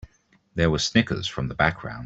[0.55, 1.99] There were snickers from the background.